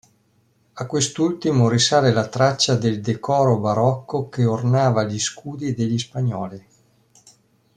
A 0.73 0.87
quest'ultimo 0.87 1.69
risale 1.69 2.11
la 2.11 2.25
traccia 2.27 2.75
del 2.75 3.01
decoro 3.01 3.59
barocco 3.59 4.29
che 4.29 4.45
ornava 4.45 5.03
gli 5.03 5.19
scudi 5.19 5.75
degli 5.75 5.99
spagnoli. 5.99 6.65